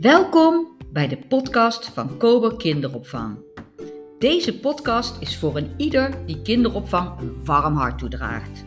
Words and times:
Welkom 0.00 0.76
bij 0.92 1.08
de 1.08 1.18
podcast 1.18 1.84
van 1.84 2.18
Kober 2.18 2.56
Kinderopvang. 2.56 3.38
Deze 4.18 4.58
podcast 4.58 5.22
is 5.22 5.38
voor 5.38 5.56
een 5.56 5.74
ieder 5.76 6.26
die 6.26 6.42
kinderopvang 6.42 7.20
een 7.20 7.44
warm 7.44 7.74
hart 7.74 7.98
toedraagt. 7.98 8.64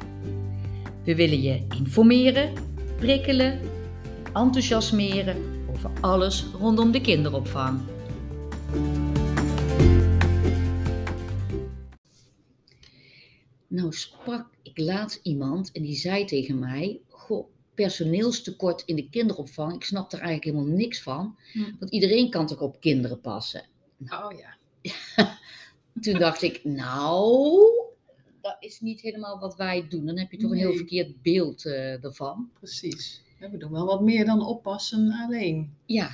We 1.03 1.15
willen 1.15 1.41
je 1.41 1.65
informeren, 1.77 2.53
prikkelen, 2.97 3.59
enthousiasmeren 4.33 5.65
over 5.69 5.91
alles 6.01 6.45
rondom 6.59 6.91
de 6.91 7.01
kinderopvang. 7.01 7.79
Nou 13.67 13.93
sprak 13.93 14.47
ik 14.63 14.77
laatst 14.77 15.19
iemand 15.23 15.71
en 15.71 15.81
die 15.81 15.95
zei 15.95 16.25
tegen 16.25 16.59
mij: 16.59 17.01
Goh, 17.09 17.52
personeelstekort 17.75 18.83
in 18.85 18.95
de 18.95 19.09
kinderopvang. 19.09 19.73
Ik 19.73 19.83
snap 19.83 20.11
er 20.11 20.19
eigenlijk 20.19 20.43
helemaal 20.43 20.77
niks 20.77 21.01
van. 21.01 21.37
Hm. 21.51 21.71
Want 21.79 21.91
iedereen 21.91 22.29
kan 22.29 22.47
toch 22.47 22.61
op 22.61 22.79
kinderen 22.79 23.21
passen? 23.21 23.65
Oh 23.99 24.31
ja. 24.37 24.57
Toen 26.01 26.19
dacht 26.19 26.41
ik, 26.41 26.63
nou, 26.63 27.59
dat 28.41 28.57
is 28.59 28.79
niet 28.79 29.01
helemaal 29.01 29.39
wat 29.39 29.55
wij 29.55 29.87
doen. 29.89 30.05
Dan 30.05 30.17
heb 30.17 30.31
je 30.31 30.37
toch 30.37 30.51
een 30.51 30.57
heel 30.57 30.75
verkeerd 30.75 31.21
beeld 31.21 31.65
eh, 31.65 32.03
ervan. 32.03 32.49
Precies. 32.59 33.21
Ja, 33.39 33.49
we 33.49 33.57
doen 33.57 33.71
wel 33.71 33.85
wat 33.85 34.01
meer 34.01 34.25
dan 34.25 34.45
oppassen 34.45 35.11
alleen. 35.11 35.73
Ja, 35.85 36.11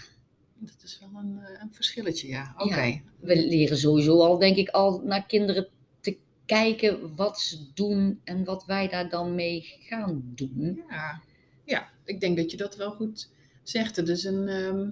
Dat 0.57 0.83
is 0.83 0.99
wel 0.99 1.21
een, 1.21 1.39
eh, 1.39 1.61
een 1.61 1.73
verschilletje, 1.73 2.27
ja. 2.27 2.53
Oké. 2.57 2.83
Ja. 2.83 3.01
we 3.19 3.47
leren 3.47 3.77
sowieso 3.77 4.21
al, 4.21 4.37
denk 4.37 4.57
ik, 4.57 4.69
al 4.69 5.01
naar 5.05 5.25
kinderen 5.25 5.67
te 5.99 6.17
kijken 6.45 7.15
wat 7.15 7.39
ze 7.39 7.67
doen 7.73 8.19
en 8.23 8.43
wat 8.43 8.65
wij 8.65 8.87
daar 8.87 9.09
dan 9.09 9.35
mee 9.35 9.61
gaan 9.79 10.21
doen. 10.35 10.83
Ja. 10.89 11.21
Ja, 11.69 11.89
ik 12.03 12.19
denk 12.19 12.37
dat 12.37 12.51
je 12.51 12.57
dat 12.57 12.75
wel 12.75 12.91
goed 12.91 13.29
zegt. 13.63 13.95
Het 13.95 14.07
is 14.07 14.23
een, 14.23 14.47
ehm, 14.47 14.89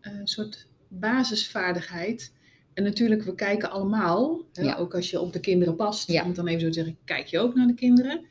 een 0.00 0.26
soort 0.28 0.66
basisvaardigheid. 0.88 2.32
En 2.74 2.82
natuurlijk, 2.84 3.22
we 3.22 3.34
kijken 3.34 3.70
allemaal. 3.70 4.42
Hè, 4.52 4.62
Ja. 4.62 4.76
Ook 4.76 4.94
als 4.94 5.10
je 5.10 5.20
op 5.20 5.32
de 5.32 5.40
kinderen 5.40 5.76
past. 5.76 6.08
Ja. 6.10 6.24
Om 6.24 6.34
dan 6.34 6.46
even 6.46 6.60
zo 6.60 6.66
te 6.66 6.72
zeggen, 6.72 6.96
kijk 7.04 7.26
je 7.26 7.38
ook 7.38 7.54
naar 7.54 7.66
de 7.66 7.74
kinderen. 7.74 8.24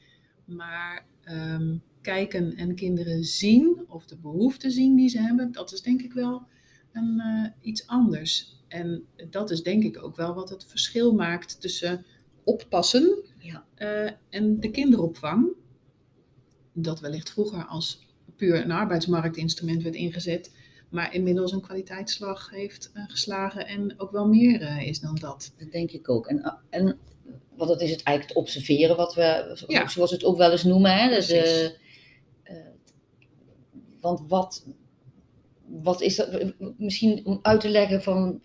Maar 0.45 1.05
ehm, 1.23 1.75
kijken 2.01 2.55
en 2.55 2.75
kinderen 2.75 3.23
zien, 3.23 3.85
of 3.87 4.05
de 4.05 4.17
behoeften 4.17 4.71
zien 4.71 4.95
die 4.95 5.09
ze 5.09 5.19
hebben, 5.21 5.51
dat 5.51 5.71
is 5.71 5.81
denk 5.81 6.01
ik 6.01 6.13
wel 6.13 6.47
een, 6.93 7.19
eh, 7.19 7.67
iets 7.67 7.87
anders. 7.87 8.55
En 8.67 9.03
dat 9.29 9.51
is 9.51 9.63
denk 9.63 9.83
ik 9.83 10.03
ook 10.03 10.15
wel 10.15 10.33
wat 10.33 10.49
het 10.49 10.65
verschil 10.65 11.13
maakt 11.13 11.61
tussen 11.61 12.05
oppassen 12.43 13.17
Ja. 13.39 13.65
eh, 13.75 14.11
en 14.29 14.59
de 14.59 14.71
kinderopvang. 14.71 15.47
Dat 16.79 16.99
wellicht 16.99 17.29
vroeger 17.29 17.65
als 17.65 18.05
puur 18.35 18.63
een 18.63 18.71
arbeidsmarktinstrument 18.71 19.83
werd 19.83 19.95
ingezet, 19.95 20.51
maar 20.89 21.13
inmiddels 21.13 21.51
een 21.51 21.61
kwaliteitsslag 21.61 22.49
heeft 22.49 22.91
eh, 22.93 23.03
geslagen 23.07 23.67
en 23.67 23.93
ook 23.99 24.11
wel 24.11 24.27
meer 24.27 24.61
eh, 24.61 24.87
is 24.87 24.99
dan 24.99 25.15
dat. 25.15 25.53
Dat 25.57 25.71
denk 25.71 25.91
ik 25.91 26.09
ook. 26.09 26.27
En, 26.27 26.57
en 26.69 26.97
wat 27.55 27.67
dat 27.67 27.81
is 27.81 27.91
het 27.91 28.03
eigenlijk 28.03 28.37
het 28.37 28.45
observeren, 28.45 28.95
wat 28.95 29.15
we, 29.15 29.63
Ja. 29.67 29.87
zoals 29.87 30.09
we 30.09 30.15
het 30.15 30.25
ook 30.25 30.37
wel 30.37 30.51
eens 30.51 30.63
noemen. 30.63 30.97
Hè? 30.97 31.09
Dus, 31.09 31.29
eh, 31.29 31.65
eh, 31.65 31.71
want 34.01 34.21
wat, 34.27 34.65
wat 35.65 36.01
is 36.01 36.15
dat? 36.15 36.53
Misschien 36.77 37.25
om 37.25 37.39
uit 37.41 37.61
te 37.61 37.69
leggen 37.69 38.03
van 38.03 38.41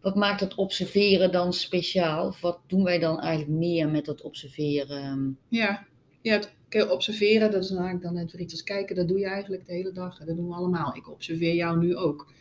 wat 0.00 0.14
maakt 0.14 0.40
het 0.40 0.54
observeren 0.54 1.32
dan 1.32 1.52
speciaal? 1.52 2.26
Of 2.26 2.40
wat 2.40 2.58
doen 2.66 2.84
wij 2.84 2.98
dan 2.98 3.20
eigenlijk 3.20 3.58
meer 3.58 3.88
met 3.88 4.04
dat 4.04 4.22
observeren? 4.22 5.38
Ja, 5.48 5.86
ja 6.22 6.34
het 6.34 6.90
observeren, 6.90 7.50
dat 7.50 7.64
is 7.64 7.70
eigenlijk 7.70 8.02
dan 8.02 8.14
net 8.14 8.32
weer 8.32 8.40
iets 8.40 8.52
als 8.52 8.62
kijken, 8.62 8.96
dat 8.96 9.08
doe 9.08 9.18
je 9.18 9.26
eigenlijk 9.26 9.66
de 9.66 9.72
hele 9.72 9.92
dag. 9.92 10.18
Dat 10.18 10.36
doen 10.36 10.48
we 10.48 10.54
allemaal. 10.54 10.96
Ik 10.96 11.10
observeer 11.10 11.54
jou 11.54 11.78
nu 11.78 11.96
ook. 11.96 12.32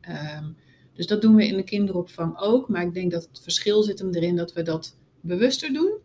Ehm, 0.00 0.44
dus 0.92 1.06
dat 1.06 1.22
doen 1.22 1.34
we 1.34 1.46
in 1.46 1.56
de 1.56 1.62
kinderopvang 1.62 2.38
ook. 2.38 2.68
Maar 2.68 2.82
ik 2.82 2.94
denk 2.94 3.10
dat 3.10 3.28
het 3.28 3.40
verschil 3.42 3.82
zit 3.82 3.98
hem 3.98 4.14
erin 4.14 4.36
dat 4.36 4.52
we 4.52 4.62
dat 4.62 4.96
bewuster 5.20 5.72
doen. 5.72 5.98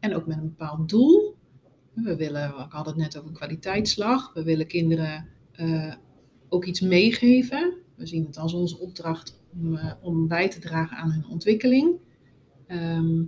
En 0.00 0.14
ook 0.14 0.26
met 0.26 0.36
een 0.36 0.54
bepaald 0.56 0.88
doel. 0.88 1.36
We 1.92 2.16
willen, 2.16 2.48
ik 2.48 2.72
had 2.72 2.86
het 2.86 2.96
net 2.96 3.16
over 3.16 3.28
een 3.28 3.36
kwaliteitsslag. 3.36 4.32
We 4.34 4.42
willen 4.42 4.66
kinderen 4.66 5.28
eh, 5.52 5.94
ook 6.48 6.64
iets 6.64 6.80
meegeven. 6.80 7.74
We 7.94 8.06
zien 8.06 8.26
het 8.26 8.36
als 8.36 8.54
onze 8.54 8.78
opdracht 8.78 9.40
om, 9.52 9.76
eh, 9.76 9.92
om 10.00 10.28
bij 10.28 10.48
te 10.48 10.60
dragen 10.60 10.96
aan 10.96 11.10
hun 11.10 11.26
ontwikkeling. 11.26 11.96
Ehm, 12.66 13.22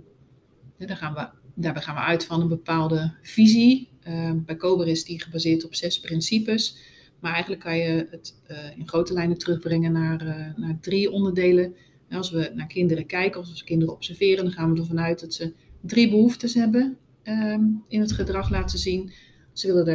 daar, 0.77 0.97
gaan 0.97 1.13
we, 1.13 1.29
daarbij 1.53 1.81
gaan 1.81 1.95
we 1.95 2.01
uit 2.01 2.25
van 2.25 2.41
een 2.41 2.47
bepaalde 2.47 3.13
visie. 3.21 3.89
Ehm, 4.03 4.37
bij 4.45 4.55
Kober 4.55 4.87
is 4.87 5.03
die 5.03 5.21
gebaseerd 5.21 5.65
op 5.65 5.75
zes 5.75 5.99
principes. 5.99 6.77
Maar 7.19 7.31
eigenlijk 7.31 7.61
kan 7.61 7.77
je 7.77 8.07
het 8.09 8.35
eh, 8.47 8.77
in 8.77 8.87
grote 8.87 9.13
lijnen 9.13 9.37
terugbrengen 9.37 9.91
naar, 9.91 10.27
eh, 10.27 10.55
naar 10.55 10.77
drie 10.81 11.11
onderdelen. 11.11 11.75
En 12.07 12.17
als 12.17 12.31
we 12.31 12.51
naar 12.55 12.67
kinderen 12.67 13.05
kijken, 13.05 13.39
als 13.39 13.59
we 13.59 13.65
kinderen 13.65 13.93
observeren, 13.93 14.43
dan 14.43 14.53
gaan 14.53 14.73
we 14.73 14.79
ervan 14.79 14.99
uit 14.99 15.19
dat 15.19 15.33
ze 15.33 15.53
drie 15.81 16.09
behoeftes 16.09 16.53
hebben 16.53 16.97
ehm, 17.23 17.63
in 17.87 17.99
het 17.99 18.11
gedrag 18.11 18.49
laten 18.49 18.79
zien. 18.79 19.11
Ze 19.53 19.67
willen 19.67 19.87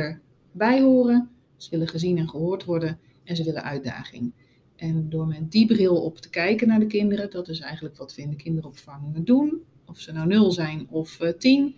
erbij 0.53 0.81
horen, 0.81 1.31
ze 1.57 1.71
willen 1.71 1.89
gezien 1.89 2.19
en 2.19 2.29
gehoord 2.29 2.65
worden 2.65 2.99
en 3.25 3.37
ze 3.37 3.45
willen 3.45 3.63
uitdaging. 3.63 4.33
En 4.77 5.09
door 5.09 5.27
met 5.27 5.53
die 5.53 5.67
bril 5.67 6.03
op 6.03 6.19
te 6.19 6.31
kijken 6.31 6.69
naar 6.69 6.81
de 6.81 6.87
kinderen, 6.87 7.31
dat 7.31 7.49
is 7.49 7.61
eigenlijk 7.61 7.97
wat 7.97 8.15
we 8.15 8.23
in 8.23 8.31
de 8.31 8.37
kinderopvang 8.37 9.25
doen, 9.25 9.63
of 9.87 9.99
ze 9.99 10.13
nou 10.13 10.27
nul 10.27 10.53
zijn 10.53 10.87
of 10.91 11.21
eh, 11.21 11.33
tien, 11.39 11.77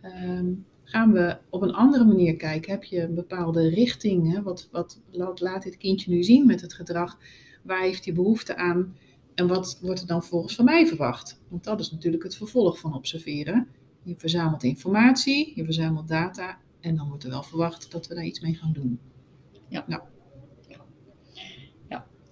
ehm, 0.00 0.52
gaan 0.84 1.12
we 1.12 1.38
op 1.50 1.62
een 1.62 1.72
andere 1.72 2.04
manier 2.04 2.36
kijken. 2.36 2.70
Heb 2.70 2.84
je 2.84 3.02
een 3.02 3.14
bepaalde 3.14 3.68
richting? 3.68 4.32
Hè? 4.32 4.42
Wat, 4.42 4.68
wat 4.70 5.00
laat, 5.40 5.62
dit 5.62 5.76
kindje 5.76 6.10
nu 6.10 6.22
zien 6.22 6.46
met 6.46 6.60
het 6.60 6.74
gedrag? 6.74 7.18
Waar 7.62 7.82
heeft 7.82 8.04
hij 8.04 8.14
behoefte 8.14 8.56
aan? 8.56 8.96
En 9.34 9.46
wat 9.46 9.78
wordt 9.82 10.00
er 10.00 10.06
dan 10.06 10.22
volgens 10.22 10.54
van 10.54 10.64
mij 10.64 10.86
verwacht? 10.86 11.40
Want 11.48 11.64
dat 11.64 11.80
is 11.80 11.90
natuurlijk 11.90 12.22
het 12.22 12.36
vervolg 12.36 12.78
van 12.78 12.94
observeren. 12.94 13.68
Je 14.02 14.14
verzamelt 14.16 14.62
informatie, 14.62 15.52
je 15.54 15.64
verzamelt 15.64 16.08
data 16.08 16.58
en 16.80 16.96
dan 16.96 17.08
wordt 17.08 17.24
er 17.24 17.30
wel 17.30 17.42
verwacht 17.42 17.92
dat 17.92 18.06
we 18.06 18.14
daar 18.14 18.24
iets 18.24 18.40
mee 18.40 18.54
gaan 18.54 18.72
doen. 18.72 18.98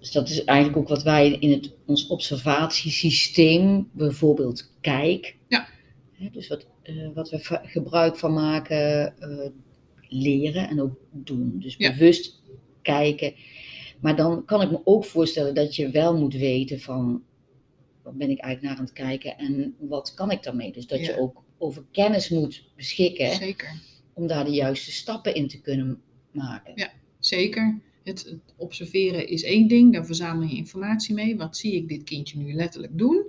Dus 0.05 0.13
dat 0.13 0.29
is 0.29 0.43
eigenlijk 0.43 0.77
ook 0.79 0.87
wat 0.87 1.03
wij 1.03 1.31
in 1.31 1.51
het, 1.51 1.71
ons 1.85 2.07
observatiesysteem, 2.07 3.89
bijvoorbeeld 3.91 4.71
kijk. 4.81 5.35
Ja. 5.47 5.67
Hè, 6.13 6.29
dus 6.31 6.47
wat, 6.47 6.67
eh, 6.81 7.09
wat 7.13 7.29
we 7.29 7.59
gebruik 7.63 8.17
van 8.17 8.33
maken, 8.33 9.17
eh, 9.19 9.49
leren 10.09 10.69
en 10.69 10.81
ook 10.81 10.97
doen. 11.11 11.59
Dus 11.59 11.75
Ja. 11.77 11.91
bewust 11.91 12.41
kijken. 12.81 13.33
Maar 13.99 14.15
dan 14.15 14.45
kan 14.45 14.61
ik 14.61 14.71
me 14.71 14.79
ook 14.83 15.05
voorstellen 15.05 15.55
dat 15.55 15.75
je 15.75 15.89
wel 15.89 16.17
moet 16.17 16.33
weten 16.33 16.79
van 16.79 17.23
wat 18.03 18.17
ben 18.17 18.29
ik 18.29 18.39
eigenlijk 18.39 18.61
naar 18.61 18.77
aan 18.79 18.89
het 18.89 18.93
kijken 18.93 19.37
en 19.37 19.75
wat 19.79 20.13
kan 20.13 20.31
ik 20.31 20.43
daarmee. 20.43 20.71
Dus 20.71 20.87
dat 20.87 20.99
Ja. 20.99 21.05
je 21.05 21.19
ook 21.19 21.43
over 21.57 21.83
kennis 21.91 22.29
moet 22.29 22.63
beschikken 22.75 23.31
Zeker. 23.35 23.81
om 24.13 24.27
daar 24.27 24.45
de 24.45 24.51
juiste 24.51 24.91
stappen 24.91 25.35
in 25.35 25.47
te 25.47 25.61
kunnen 25.61 26.01
maken. 26.31 26.71
Ja. 26.75 26.91
Zeker. 27.19 27.79
Het, 28.05 28.37
observeren 28.55 29.27
is 29.27 29.43
één 29.43 29.67
ding, 29.67 29.93
daar 29.93 30.05
verzamel 30.05 30.47
je 30.47 30.55
informatie 30.55 31.15
mee. 31.15 31.37
Wat 31.37 31.57
zie 31.57 31.73
ik 31.73 31.87
dit 31.87 32.03
kindje 32.03 32.37
nu 32.37 32.53
letterlijk 32.53 32.97
doen? 32.97 33.25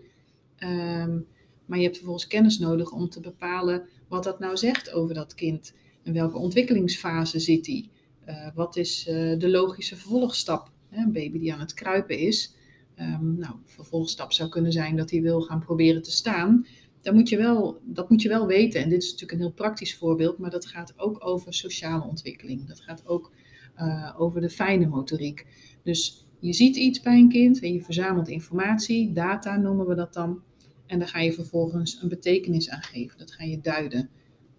Ehm, 0.56 1.18
maar 1.66 1.78
je 1.78 1.84
hebt 1.84 1.96
vervolgens 1.96 2.26
kennis 2.26 2.58
nodig 2.58 2.92
om 2.92 3.08
te 3.08 3.20
bepalen 3.20 3.88
wat 4.08 4.24
dat 4.24 4.38
nou 4.38 4.56
zegt 4.56 4.92
over 4.92 5.14
dat 5.14 5.34
kind. 5.34 5.74
En 6.02 6.12
welke 6.12 6.38
ontwikkelingsfase 6.38 7.38
zit 7.38 7.66
hij? 7.66 7.88
Eh, 8.24 8.48
wat 8.54 8.76
is 8.76 9.06
eh, 9.08 9.38
de 9.38 9.50
logische 9.50 9.96
vervolgstap? 9.96 10.70
Hè, 10.88 11.02
Een 11.02 11.12
baby 11.12 11.38
die 11.38 11.52
aan 11.52 11.60
het 11.60 11.74
kruipen 11.74 12.18
is. 12.18 12.54
Ehm, 12.94 13.38
nou, 13.38 13.54
vervolgstap 13.64 14.32
zou 14.32 14.48
kunnen 14.48 14.72
zijn 14.72 14.96
dat 14.96 15.10
hij 15.10 15.22
wil 15.22 15.40
gaan 15.40 15.60
proberen 15.60 16.02
te 16.02 16.10
staan. 16.10 16.66
Daar 17.00 17.14
moet 17.14 17.28
je 17.28 17.36
wel, 17.36 17.80
dat 17.84 18.10
moet 18.10 18.22
je 18.22 18.28
wel 18.28 18.46
weten. 18.46 18.82
En 18.82 18.88
dit 18.88 19.02
is 19.02 19.10
natuurlijk 19.10 19.38
een 19.38 19.46
heel 19.46 19.54
praktisch 19.54 19.96
voorbeeld, 19.96 20.38
maar 20.38 20.50
dat 20.50 20.66
gaat 20.66 20.94
ook 20.96 21.26
over 21.26 21.54
sociale 21.54 22.04
ontwikkeling. 22.04 22.66
Dat 22.66 22.80
gaat 22.80 23.06
ook 23.06 23.32
eh, 23.76 24.14
over 24.18 24.40
de 24.40 24.50
fijne 24.50 24.86
motoriek. 24.86 25.46
Dus 25.82 26.26
je 26.40 26.52
ziet 26.52 26.76
iets 26.76 27.00
bij 27.00 27.18
een 27.18 27.28
kind 27.28 27.62
en 27.62 27.72
je 27.72 27.82
verzamelt 27.82 28.28
informatie, 28.28 29.12
data 29.12 29.56
noemen 29.56 29.86
we 29.86 29.94
dat 29.94 30.14
dan. 30.14 30.42
En 30.86 30.98
daar 30.98 31.08
ga 31.08 31.20
je 31.20 31.32
vervolgens 31.32 32.02
een 32.02 32.08
betekenis 32.08 32.70
aan 32.70 32.82
geven. 32.82 33.18
Dat 33.18 33.32
ga 33.32 33.44
je 33.44 33.60
duiden. 33.60 34.08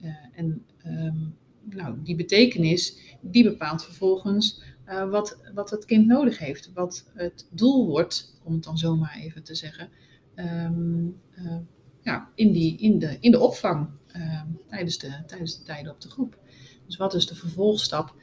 Eh, 0.02 0.10
en 0.36 0.66
ehm, 0.84 1.18
nou, 1.64 1.96
die 2.04 2.16
betekenis, 2.16 2.98
die 3.22 3.44
bepaalt 3.44 3.84
vervolgens 3.84 4.62
eh, 4.86 5.10
wat, 5.10 5.38
wat 5.54 5.69
het 5.69 5.86
kind 5.86 6.08
nodig 6.08 6.38
heeft. 6.38 6.72
Wat 6.74 7.12
het 7.14 7.48
doel 7.52 7.88
wordt, 7.88 8.40
om 8.44 8.54
het 8.54 8.64
dan 8.64 8.78
zomaar 8.78 9.16
even 9.16 9.44
te 9.44 9.56
zeggen, 9.56 9.90
ehm, 10.36 11.06
eh, 11.31 11.58
ja, 12.02 12.30
in, 12.36 12.52
die, 12.52 12.78
in, 12.78 13.00
de, 13.00 13.18
in 13.19 13.31
de 13.31 13.40
opvang 13.40 13.90
ehm, 14.08 14.48
tijdens, 14.68 14.98
de, 14.98 15.24
tijdens 15.25 15.58
de 15.58 15.64
tijden 15.64 15.92
op 15.92 16.02
de 16.02 16.10
groep. 16.10 16.40
Dus 16.86 16.98
wat 16.98 17.14
is 17.14 17.28
de 17.28 17.36
vervolgstap? 17.36 18.16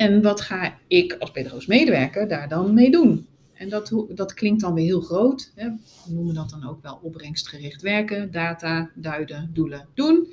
En 0.00 0.22
wat 0.22 0.40
ga 0.40 0.78
ik 0.86 1.12
als 1.12 1.30
pedagogisch 1.30 1.66
medewerker 1.66 2.28
daar 2.28 2.48
dan 2.48 2.74
mee 2.74 2.90
doen? 2.90 3.26
En 3.52 3.68
dat, 3.68 4.04
dat 4.08 4.34
klinkt 4.34 4.60
dan 4.60 4.74
weer 4.74 4.84
heel 4.84 5.00
groot. 5.00 5.52
Hè? 5.54 5.68
We 6.06 6.12
noemen 6.12 6.34
dat 6.34 6.50
dan 6.50 6.68
ook 6.68 6.82
wel 6.82 7.00
opbrengstgericht 7.02 7.82
werken, 7.82 8.30
data, 8.30 8.90
duiden, 8.94 9.50
doelen, 9.52 9.88
doen. 9.94 10.32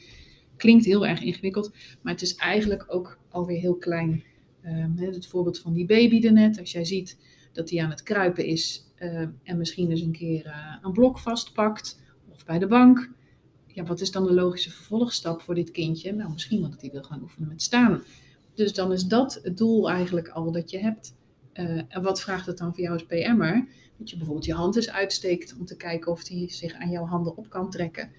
Klinkt 0.57 0.85
heel 0.85 1.05
erg 1.07 1.21
ingewikkeld, 1.21 1.71
maar 2.01 2.13
het 2.13 2.21
is 2.21 2.35
eigenlijk 2.35 2.85
ook 2.87 3.19
alweer 3.29 3.59
heel 3.59 3.75
klein. 3.75 4.23
Ehm, 4.61 4.97
het 4.97 5.27
voorbeeld 5.27 5.59
van 5.59 5.73
die 5.73 5.85
baby 5.85 6.21
daarnet, 6.21 6.59
als 6.59 6.71
jij 6.71 6.85
ziet 6.85 7.17
dat 7.53 7.69
hij 7.69 7.83
aan 7.83 7.89
het 7.89 8.03
kruipen 8.03 8.45
is 8.45 8.85
eh, 8.95 9.21
en 9.43 9.57
misschien 9.57 9.89
eens 9.91 10.01
een 10.01 10.11
keer 10.11 10.45
eh, 10.45 10.75
een 10.81 10.91
blok 10.91 11.19
vastpakt 11.19 12.01
of 12.31 12.45
bij 12.45 12.59
de 12.59 12.67
bank. 12.67 13.09
Ja, 13.67 13.83
wat 13.83 14.01
is 14.01 14.11
dan 14.11 14.25
de 14.25 14.33
logische 14.33 14.71
vervolgstap 14.71 15.41
voor 15.41 15.55
dit 15.55 15.71
kindje? 15.71 16.13
Nou, 16.13 16.31
misschien 16.31 16.63
omdat 16.63 16.81
hij 16.81 16.89
wil 16.91 17.03
gaan 17.03 17.21
oefenen 17.21 17.47
met 17.47 17.61
staan. 17.61 18.01
Dus 18.57 18.73
dan 18.73 18.91
is 18.91 19.03
dat 19.03 19.39
het 19.43 19.57
doel 19.57 19.89
eigenlijk 19.89 20.27
al 20.27 20.51
dat 20.51 20.69
je 20.69 20.79
hebt. 20.79 21.15
Eh, 21.53 21.65
en 21.87 22.01
wat 22.01 22.21
vraagt 22.21 22.45
het 22.45 22.57
dan 22.57 22.73
voor 22.73 22.83
jou 22.83 22.93
als 22.93 23.05
PM'er? 23.05 23.67
Dat 23.97 24.09
je 24.09 24.15
bijvoorbeeld 24.15 24.45
je 24.45 24.53
hand 24.53 24.75
eens 24.75 24.91
uitsteekt 24.91 25.55
om 25.59 25.65
te 25.65 25.75
kijken 25.75 26.11
of 26.11 26.27
hij 26.27 26.49
zich 26.49 26.73
aan 26.73 26.89
jouw 26.89 27.05
handen 27.05 27.37
op 27.37 27.49
kan 27.49 27.69
trekken. 27.69 28.11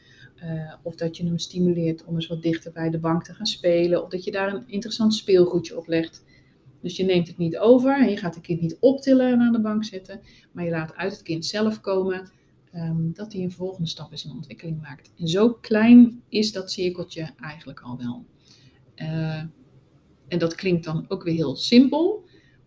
Uh, 0.42 0.74
of 0.82 0.94
dat 0.94 1.16
je 1.16 1.24
hem 1.24 1.38
stimuleert 1.38 2.04
om 2.04 2.14
eens 2.14 2.26
wat 2.26 2.42
dichter 2.42 2.72
bij 2.72 2.90
de 2.90 2.98
bank 2.98 3.24
te 3.24 3.34
gaan 3.34 3.46
spelen. 3.46 4.02
Of 4.02 4.10
dat 4.10 4.24
je 4.24 4.30
daar 4.30 4.54
een 4.54 4.68
interessant 4.68 5.14
speelgoedje 5.14 5.76
op 5.76 5.86
legt. 5.86 6.24
Dus 6.80 6.96
je 6.96 7.04
neemt 7.04 7.28
het 7.28 7.36
niet 7.36 7.58
over 7.58 8.00
en 8.00 8.10
je 8.10 8.16
gaat 8.16 8.34
het 8.34 8.44
kind 8.44 8.60
niet 8.60 8.76
optillen 8.80 9.32
en 9.32 9.40
aan 9.40 9.52
de 9.52 9.60
bank 9.60 9.84
zetten. 9.84 10.20
Maar 10.52 10.64
je 10.64 10.70
laat 10.70 10.94
uit 10.94 11.12
het 11.12 11.22
kind 11.22 11.46
zelf 11.46 11.80
komen 11.80 12.30
um, 12.74 13.12
dat 13.12 13.32
hij 13.32 13.42
een 13.42 13.52
volgende 13.52 13.88
stap 13.88 14.10
in 14.10 14.18
zijn 14.18 14.34
ontwikkeling 14.34 14.80
maakt. 14.80 15.10
En 15.16 15.28
zo 15.28 15.52
klein 15.52 16.22
is 16.28 16.52
dat 16.52 16.70
cirkeltje 16.70 17.30
eigenlijk 17.40 17.80
al 17.80 17.96
wel. 17.96 18.24
Uh, 18.96 19.42
en 20.28 20.38
dat 20.38 20.54
klinkt 20.54 20.84
dan 20.84 21.04
ook 21.08 21.22
weer 21.22 21.34
heel 21.34 21.56
simpel. 21.56 22.24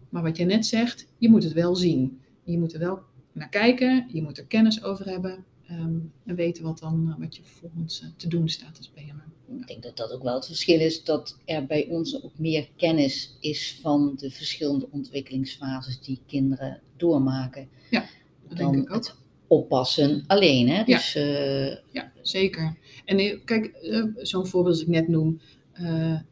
Maar 0.09 0.23
wat 0.23 0.37
je 0.37 0.45
net 0.45 0.65
zegt, 0.65 1.07
je 1.17 1.29
moet 1.29 1.43
het 1.43 1.53
wel 1.53 1.75
zien. 1.75 2.19
Je 2.43 2.59
moet 2.59 2.73
er 2.73 2.79
wel 2.79 2.99
naar 3.31 3.49
kijken, 3.49 4.07
je 4.11 4.21
moet 4.21 4.37
er 4.37 4.45
kennis 4.45 4.83
over 4.83 5.05
hebben. 5.05 5.45
Um, 5.71 6.11
en 6.25 6.35
weten 6.35 6.63
wat, 6.63 6.79
dan, 6.79 7.15
wat 7.19 7.35
je 7.35 7.41
vervolgens 7.43 8.01
uh, 8.01 8.09
te 8.15 8.27
doen 8.27 8.49
staat 8.49 8.77
als 8.77 8.89
PMR. 8.89 9.59
Ik 9.59 9.67
denk 9.67 9.83
dat 9.83 9.97
dat 9.97 10.11
ook 10.11 10.23
wel 10.23 10.35
het 10.35 10.45
verschil 10.45 10.79
is, 10.79 11.03
dat 11.03 11.37
er 11.45 11.65
bij 11.65 11.87
ons 11.89 12.23
ook 12.23 12.37
meer 12.37 12.69
kennis 12.75 13.37
is 13.39 13.77
van 13.81 14.13
de 14.15 14.31
verschillende 14.31 14.87
ontwikkelingsfases 14.91 16.01
die 16.01 16.19
kinderen 16.27 16.81
doormaken. 16.97 17.67
Ja, 17.89 18.05
dat 18.47 18.57
denk 18.57 18.75
ik 18.75 18.81
ook. 18.81 18.95
Het 18.95 19.15
oppassen 19.47 20.23
alleen. 20.27 20.69
Hè? 20.69 20.83
Dus, 20.83 21.13
ja. 21.13 21.21
Uh, 21.21 21.75
ja, 21.91 22.11
zeker. 22.21 22.77
En 23.05 23.43
kijk, 23.43 23.71
zo'n 24.17 24.47
voorbeeld 24.47 24.75
als 24.75 24.83
ik 24.83 24.89
net 24.89 25.07
noem, 25.07 25.39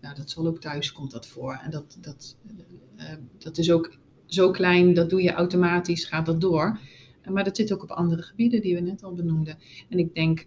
nou, 0.01 0.15
dat 0.15 0.29
zal 0.29 0.47
ook 0.47 0.59
thuis 0.59 0.91
komt 0.91 1.11
dat 1.11 1.27
voor. 1.27 1.59
En 1.63 1.71
dat, 1.71 1.97
dat, 2.01 2.37
dat 3.37 3.57
is 3.57 3.71
ook 3.71 3.97
zo 4.25 4.51
klein, 4.51 4.93
dat 4.93 5.09
doe 5.09 5.21
je 5.21 5.31
automatisch, 5.31 6.05
gaat 6.05 6.25
dat 6.25 6.41
door. 6.41 6.79
Maar 7.29 7.43
dat 7.43 7.55
zit 7.55 7.73
ook 7.73 7.83
op 7.83 7.91
andere 7.91 8.21
gebieden 8.21 8.61
die 8.61 8.75
we 8.75 8.81
net 8.81 9.03
al 9.03 9.13
benoemden. 9.13 9.57
En 9.89 9.99
ik 9.99 10.15
denk, 10.15 10.45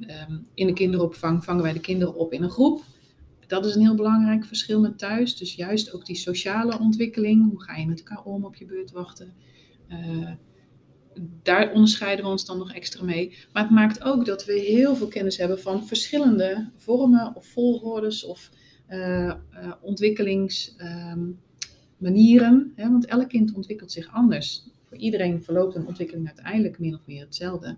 um, 0.00 0.46
in 0.54 0.66
de 0.66 0.72
kinderopvang 0.72 1.44
vangen 1.44 1.62
wij 1.62 1.72
de 1.72 1.80
kinderen 1.80 2.14
op 2.14 2.32
in 2.32 2.42
een 2.42 2.50
groep. 2.50 2.82
Dat 3.46 3.66
is 3.66 3.74
een 3.74 3.80
heel 3.80 3.94
belangrijk 3.94 4.44
verschil 4.44 4.80
met 4.80 4.98
thuis. 4.98 5.36
Dus 5.36 5.54
juist 5.54 5.92
ook 5.92 6.06
die 6.06 6.16
sociale 6.16 6.78
ontwikkeling. 6.78 7.50
Hoe 7.50 7.62
ga 7.62 7.76
je 7.76 7.86
met 7.86 7.98
elkaar 7.98 8.24
om 8.24 8.44
op 8.44 8.54
je 8.54 8.66
beurt 8.66 8.90
wachten? 8.90 9.32
Daar 11.42 11.72
onderscheiden 11.72 12.24
we 12.24 12.30
ons 12.30 12.46
dan 12.46 12.58
nog 12.58 12.72
extra 12.72 13.04
mee. 13.04 13.38
Maar 13.52 13.62
het 13.62 13.72
maakt 13.72 14.02
ook 14.02 14.26
dat 14.26 14.44
we 14.44 14.52
heel 14.52 14.96
veel 14.96 15.08
kennis 15.08 15.36
hebben 15.36 15.60
van 15.60 15.86
verschillende 15.86 16.70
vormen 16.76 17.36
of 17.36 17.46
volgordes 17.46 18.24
of 18.24 18.50
uh, 18.88 19.26
uh, 19.26 19.36
ontwikkelingsmanieren. 19.80 22.72
Um, 22.76 22.90
want 22.90 23.06
elk 23.06 23.28
kind 23.28 23.54
ontwikkelt 23.54 23.92
zich 23.92 24.12
anders 24.12 24.68
voor 24.88 24.98
iedereen 24.98 25.42
verloopt 25.42 25.74
een 25.74 25.86
ontwikkeling 25.86 26.26
uiteindelijk 26.26 26.78
min 26.78 26.94
of 26.94 27.06
meer 27.06 27.20
hetzelfde. 27.20 27.76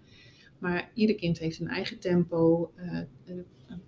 Maar 0.59 0.91
ieder 0.95 1.17
kind 1.17 1.39
heeft 1.39 1.61
een 1.61 1.69
eigen 1.69 1.99
tempo. 1.99 2.73
Uh, 2.77 2.99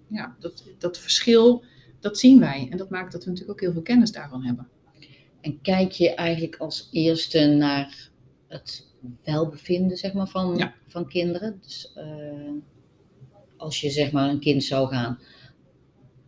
ja, 0.08 0.36
dat, 0.40 0.64
dat 0.78 0.98
verschil, 0.98 1.64
dat 2.00 2.18
zien 2.18 2.40
wij. 2.40 2.68
En 2.70 2.76
dat 2.76 2.90
maakt 2.90 3.12
dat 3.12 3.24
we 3.24 3.30
natuurlijk 3.30 3.58
ook 3.58 3.64
heel 3.64 3.72
veel 3.72 3.82
kennis 3.82 4.12
daarvan 4.12 4.44
hebben. 4.44 4.68
En 5.40 5.60
kijk 5.60 5.92
je 5.92 6.14
eigenlijk 6.14 6.56
als 6.56 6.88
eerste 6.92 7.46
naar 7.46 8.10
het 8.48 8.93
welbevinden 9.24 9.96
zeg 9.96 10.12
maar, 10.12 10.28
van, 10.28 10.56
ja. 10.56 10.74
van 10.86 11.08
kinderen? 11.08 11.58
Dus 11.62 11.92
uh, 11.96 12.50
als 13.56 13.80
je 13.80 13.90
zeg 13.90 14.12
maar, 14.12 14.28
een 14.28 14.40
kind 14.40 14.64
zou 14.64 14.88
gaan 14.88 15.18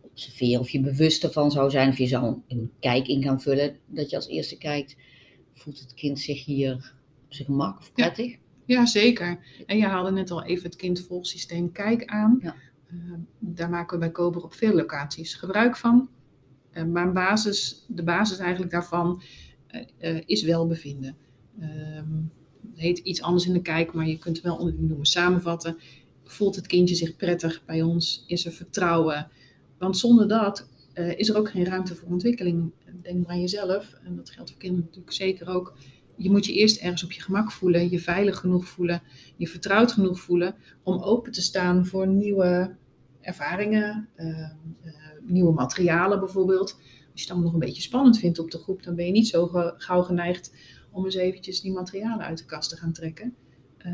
observeren, 0.01 0.59
of 0.59 0.69
je 0.69 0.81
bewust 0.81 1.23
ervan 1.23 1.51
zou 1.51 1.69
zijn, 1.69 1.89
of 1.89 1.97
je 1.97 2.07
zou 2.07 2.35
een 2.47 2.71
kijk 2.79 3.07
in 3.07 3.23
gaan 3.23 3.41
vullen, 3.41 3.77
dat 3.85 4.09
je 4.09 4.15
als 4.15 4.27
eerste 4.27 4.57
kijkt 4.57 4.95
voelt 5.53 5.79
het 5.79 5.93
kind 5.93 6.19
zich 6.19 6.45
hier 6.45 6.93
op 7.25 7.33
zijn 7.33 7.47
gemak 7.47 7.79
of 7.79 7.93
prettig? 7.93 8.31
Ja, 8.31 8.37
ja 8.65 8.85
zeker. 8.85 9.39
En 9.65 9.77
je 9.77 9.85
haalde 9.85 10.11
net 10.11 10.31
al 10.31 10.43
even 10.43 10.63
het 10.63 10.75
kindvolgsysteem 10.75 11.71
Kijk 11.71 12.05
aan. 12.05 12.39
Ja. 12.41 12.55
Uh, 12.93 13.13
daar 13.39 13.69
maken 13.69 13.93
we 13.93 13.99
bij 13.99 14.11
Kober 14.11 14.43
op 14.43 14.53
veel 14.53 14.73
locaties 14.73 15.35
gebruik 15.35 15.77
van. 15.77 16.09
Uh, 16.73 16.83
maar 16.83 17.11
basis, 17.11 17.85
de 17.87 18.03
basis 18.03 18.37
eigenlijk 18.37 18.71
daarvan 18.71 19.21
uh, 19.99 20.21
is 20.25 20.43
welbevinden. 20.43 21.17
Ehm, 21.59 22.21
heet 22.81 22.97
iets 22.97 23.21
anders 23.21 23.45
in 23.45 23.53
de 23.53 23.61
kijk, 23.61 23.93
maar 23.93 24.07
je 24.07 24.17
kunt 24.17 24.35
het 24.35 24.45
wel 24.45 24.73
noemen 24.77 25.05
samenvatten. 25.05 25.77
Voelt 26.23 26.55
het 26.55 26.67
kindje 26.67 26.95
zich 26.95 27.15
prettig 27.15 27.65
bij 27.65 27.81
ons? 27.81 28.23
Is 28.27 28.45
er 28.45 28.51
vertrouwen? 28.51 29.27
Want 29.77 29.97
zonder 29.97 30.27
dat 30.27 30.67
is 31.17 31.29
er 31.29 31.37
ook 31.37 31.49
geen 31.49 31.65
ruimte 31.65 31.95
voor 31.95 32.09
ontwikkeling 32.09 32.71
denk 33.07 33.25
maar 33.25 33.35
aan 33.35 33.41
jezelf, 33.41 33.93
en 34.03 34.15
dat 34.15 34.29
geldt 34.29 34.49
voor 34.49 34.59
kinderen 34.59 34.85
natuurlijk 34.85 35.13
zeker 35.13 35.47
ook. 35.47 35.77
Je 36.15 36.29
moet 36.29 36.45
je 36.45 36.53
eerst 36.53 36.81
ergens 36.81 37.03
op 37.03 37.11
je 37.11 37.21
gemak 37.21 37.51
voelen, 37.51 37.89
je 37.89 37.99
veilig 37.99 38.37
genoeg 38.37 38.67
voelen, 38.67 39.01
je 39.37 39.47
vertrouwd 39.47 39.91
genoeg 39.91 40.19
voelen 40.19 40.55
om 40.83 41.01
open 41.01 41.31
te 41.31 41.41
staan 41.41 41.85
voor 41.85 42.07
nieuwe 42.07 42.75
ervaringen, 43.21 44.09
uh, 44.17 44.27
uh, 44.27 44.49
nieuwe 45.21 45.53
materialen 45.53 46.19
bijvoorbeeld. 46.19 46.73
Als 47.11 47.21
je 47.21 47.21
het 47.21 47.29
allemaal 47.29 47.51
nog 47.51 47.53
een 47.53 47.67
beetje 47.67 47.81
spannend 47.81 48.19
vindt 48.19 48.39
op 48.39 48.51
de 48.51 48.57
groep, 48.57 48.83
dan 48.83 48.95
ben 48.95 49.05
je 49.05 49.11
niet 49.11 49.27
zo 49.27 49.47
gauw 49.77 50.01
geneigd 50.01 50.55
om 50.97 51.05
eens 51.05 51.15
eventjes 51.15 51.61
die 51.61 51.71
materialen 51.71 52.25
uit 52.25 52.37
de 52.37 52.45
kast 52.45 52.69
te 52.69 52.77
gaan 52.77 52.91
trekken. 52.91 53.35
Uh, 53.85 53.93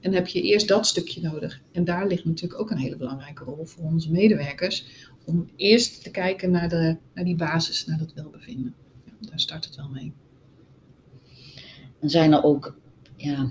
en 0.00 0.12
heb 0.12 0.26
je 0.26 0.42
eerst 0.42 0.68
dat 0.68 0.86
stukje 0.86 1.20
nodig. 1.20 1.62
En 1.72 1.84
daar 1.84 2.06
ligt 2.06 2.24
natuurlijk 2.24 2.60
ook 2.60 2.70
een 2.70 2.78
hele 2.78 2.96
belangrijke 2.96 3.44
rol 3.44 3.64
voor 3.64 3.84
onze 3.84 4.10
medewerkers 4.10 5.08
om 5.24 5.50
eerst 5.56 6.02
te 6.02 6.10
kijken 6.10 6.50
naar, 6.50 6.68
de, 6.68 6.96
naar 7.14 7.24
die 7.24 7.36
basis, 7.36 7.86
naar 7.86 7.98
dat 7.98 8.12
welbevinden. 8.12 8.74
Ja, 9.04 9.28
daar 9.28 9.40
start 9.40 9.64
het 9.64 9.76
wel 9.76 9.88
mee. 9.88 10.12
Dan 12.00 12.10
zijn 12.10 12.32
er 12.32 12.42
ook, 12.42 12.78
ja, 13.16 13.50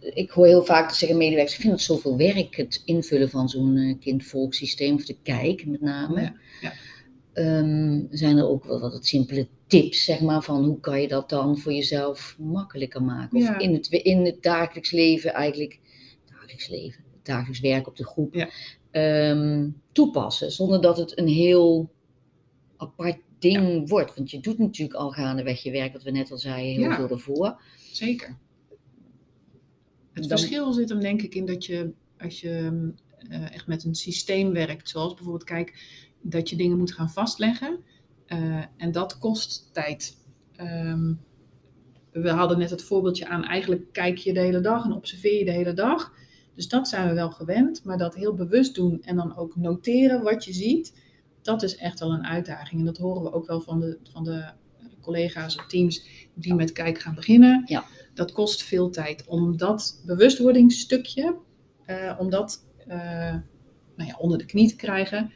ik 0.00 0.30
hoor 0.30 0.46
heel 0.46 0.64
vaak 0.64 0.90
zeggen 0.90 1.18
medewerkers, 1.18 1.54
ik 1.54 1.60
vind 1.60 1.72
het 1.72 1.82
zoveel 1.82 2.16
werk, 2.16 2.56
het 2.56 2.82
invullen 2.84 3.30
van 3.30 3.48
zo'n 3.48 3.76
uh, 3.76 3.98
kindvolksysteem, 4.00 4.94
of 4.94 5.04
de 5.04 5.16
kijk 5.22 5.66
met 5.66 5.80
name. 5.80 6.20
Ja, 6.20 6.34
ja. 6.60 6.72
Um, 7.36 8.06
zijn 8.10 8.38
er 8.38 8.48
ook 8.48 8.64
wel 8.64 8.80
wat 8.80 9.06
simpele 9.06 9.48
tips, 9.80 10.04
zeg 10.04 10.20
maar, 10.20 10.42
van 10.42 10.64
hoe 10.64 10.80
kan 10.80 11.00
je 11.00 11.08
dat 11.08 11.28
dan 11.28 11.58
voor 11.58 11.72
jezelf 11.72 12.36
makkelijker 12.38 13.02
maken? 13.02 13.36
Of 13.36 13.42
ja. 13.42 13.58
in, 13.58 13.72
het, 13.72 13.88
in 13.88 14.24
het 14.24 14.42
dagelijks 14.42 14.90
leven 14.90 15.32
eigenlijk, 15.32 15.80
dagelijks 16.30 16.68
leven, 16.68 17.04
dagelijks 17.22 17.60
werk 17.60 17.86
op 17.86 17.96
de 17.96 18.06
groep. 18.06 18.34
Ja 18.34 18.48
um, 18.94 19.80
toepassen. 19.92 20.52
Zonder 20.52 20.80
dat 20.80 20.96
het 20.96 21.18
een 21.18 21.28
heel 21.28 21.92
apart 22.76 23.18
ding 23.38 23.72
ja. 23.72 23.84
wordt. 23.84 24.14
Want 24.14 24.30
je 24.30 24.40
doet 24.40 24.58
natuurlijk 24.58 24.98
al 24.98 25.10
gaandeweg 25.10 25.62
je 25.62 25.70
werk, 25.70 25.92
wat 25.92 26.02
we 26.02 26.10
net 26.10 26.30
al 26.30 26.38
zeiden, 26.38 26.82
heel 26.82 26.92
veel 26.92 27.08
ervoor. 27.08 27.60
Zeker. 27.92 28.38
Het 30.12 30.28
Dan... 30.28 30.38
verschil 30.38 30.72
zit 30.72 30.88
hem 30.88 31.00
denk 31.00 31.22
ik 31.22 31.34
in 31.34 31.46
dat 31.46 31.64
je, 31.64 31.92
als 32.18 32.40
je 32.40 32.70
uh, 33.30 33.54
echt 33.54 33.66
met 33.66 33.84
een 33.84 33.94
systeem 33.94 34.52
werkt, 34.52 34.88
zoals 34.88 35.14
bijvoorbeeld, 35.14 35.44
kijk, 35.44 35.74
dat 36.20 36.50
je 36.50 36.56
dingen 36.56 36.78
moet 36.78 36.92
gaan 36.92 37.10
vastleggen. 37.10 37.78
Uh, 38.28 38.64
en 38.76 38.92
dat 38.92 39.18
kost 39.18 39.70
tijd. 39.72 40.16
Um, 40.60 41.20
we 42.12 42.30
hadden 42.30 42.58
net 42.58 42.70
het 42.70 42.82
voorbeeldje 42.82 43.28
aan, 43.28 43.44
eigenlijk 43.44 43.92
kijk 43.92 44.18
je 44.18 44.32
de 44.32 44.40
hele 44.40 44.60
dag 44.60 44.84
en 44.84 44.92
observeer 44.92 45.38
je 45.38 45.44
de 45.44 45.50
hele 45.50 45.72
dag. 45.72 46.12
Dus 46.54 46.68
dat 46.68 46.88
zijn 46.88 47.08
we 47.08 47.14
wel 47.14 47.30
gewend, 47.30 47.84
maar 47.84 47.98
dat 47.98 48.14
heel 48.14 48.34
bewust 48.34 48.74
doen 48.74 49.02
en 49.02 49.16
dan 49.16 49.36
ook 49.36 49.56
noteren 49.56 50.22
wat 50.22 50.44
je 50.44 50.52
ziet, 50.52 50.94
dat 51.42 51.62
is 51.62 51.76
echt 51.76 52.00
wel 52.00 52.12
een 52.12 52.26
uitdaging. 52.26 52.80
En 52.80 52.86
dat 52.86 52.98
horen 52.98 53.22
we 53.22 53.32
ook 53.32 53.46
wel 53.46 53.60
van 53.60 53.80
de, 53.80 53.98
van 54.12 54.24
de 54.24 54.44
collega's 55.00 55.56
of 55.56 55.66
teams 55.66 56.06
die 56.34 56.54
met 56.54 56.72
kijk 56.72 56.98
gaan 56.98 57.14
beginnen. 57.14 57.62
Ja. 57.66 57.84
Dat 58.14 58.32
kost 58.32 58.62
veel 58.62 58.90
tijd 58.90 59.24
om 59.26 59.56
dat 59.56 60.02
bewustwordingsstukje, 60.06 61.36
uh, 61.86 62.16
om 62.18 62.30
dat 62.30 62.64
uh, 62.88 62.94
nou 63.96 64.08
ja, 64.08 64.16
onder 64.18 64.38
de 64.38 64.44
knie 64.46 64.68
te 64.68 64.76
krijgen. 64.76 65.32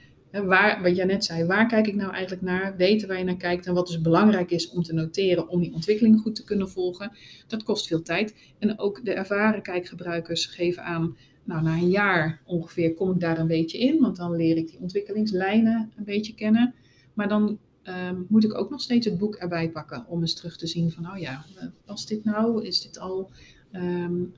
Waar, 0.46 0.82
wat 0.82 0.96
jij 0.96 1.04
net 1.04 1.24
zei, 1.24 1.44
waar 1.44 1.66
kijk 1.66 1.86
ik 1.86 1.94
nou 1.94 2.12
eigenlijk 2.12 2.42
naar? 2.42 2.76
Weten 2.76 3.08
waar 3.08 3.18
je 3.18 3.24
naar 3.24 3.36
kijkt 3.36 3.66
en 3.66 3.74
wat 3.74 3.86
dus 3.86 4.00
belangrijk 4.00 4.50
is 4.50 4.70
om 4.70 4.82
te 4.82 4.94
noteren 4.94 5.48
om 5.48 5.60
die 5.60 5.74
ontwikkeling 5.74 6.20
goed 6.20 6.34
te 6.34 6.44
kunnen 6.44 6.70
volgen. 6.70 7.12
Dat 7.46 7.62
kost 7.62 7.86
veel 7.86 8.02
tijd. 8.02 8.34
En 8.58 8.78
ook 8.78 9.04
de 9.04 9.12
ervaren 9.12 9.62
kijkgebruikers 9.62 10.46
geven 10.46 10.84
aan, 10.84 11.16
nou 11.44 11.62
na 11.62 11.72
een 11.72 11.90
jaar 11.90 12.40
ongeveer 12.44 12.94
kom 12.94 13.10
ik 13.10 13.20
daar 13.20 13.38
een 13.38 13.46
beetje 13.46 13.78
in, 13.78 14.00
want 14.00 14.16
dan 14.16 14.36
leer 14.36 14.56
ik 14.56 14.68
die 14.68 14.80
ontwikkelingslijnen 14.80 15.92
een 15.96 16.04
beetje 16.04 16.34
kennen. 16.34 16.74
Maar 17.14 17.28
dan 17.28 17.58
um, 17.84 18.26
moet 18.28 18.44
ik 18.44 18.54
ook 18.54 18.70
nog 18.70 18.80
steeds 18.80 19.06
het 19.06 19.18
boek 19.18 19.34
erbij 19.34 19.70
pakken 19.70 20.06
om 20.06 20.20
eens 20.20 20.34
terug 20.34 20.56
te 20.56 20.66
zien 20.66 20.90
van, 20.90 21.10
oh 21.10 21.18
ja, 21.18 21.44
past 21.84 22.08
dit 22.08 22.24
nou? 22.24 22.64
Is 22.64 22.80
dit 22.80 22.98
al, 22.98 23.30
um, 23.72 24.32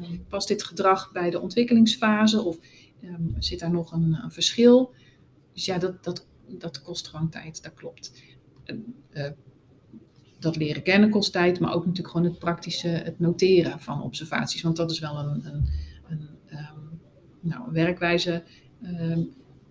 uh, 0.00 0.08
past 0.28 0.48
dit 0.48 0.62
gedrag 0.62 1.12
bij 1.12 1.30
de 1.30 1.40
ontwikkelingsfase 1.40 2.42
of 2.42 2.58
um, 3.04 3.34
zit 3.38 3.60
daar 3.60 3.70
nog 3.70 3.92
een, 3.92 4.18
een 4.22 4.32
verschil? 4.32 4.92
Dus 5.58 5.66
ja, 5.66 5.78
dat, 5.78 6.04
dat, 6.04 6.26
dat 6.48 6.82
kost 6.82 7.08
gewoon 7.08 7.28
tijd, 7.28 7.62
dat 7.62 7.74
klopt. 7.74 8.12
Uh, 9.12 9.26
dat 10.38 10.56
leren 10.56 10.82
kennen 10.82 11.10
kost 11.10 11.32
tijd, 11.32 11.60
maar 11.60 11.74
ook 11.74 11.86
natuurlijk 11.86 12.14
gewoon 12.14 12.26
het 12.26 12.38
praktische, 12.38 12.88
het 12.88 13.20
noteren 13.20 13.80
van 13.80 14.02
observaties. 14.02 14.62
Want 14.62 14.76
dat 14.76 14.90
is 14.90 14.98
wel 14.98 15.18
een, 15.18 15.46
een, 15.46 15.68
een, 16.08 16.28
ehm, 16.46 16.78
nou, 17.40 17.72
werkwijze. 17.72 18.42
Ehm, 18.82 19.22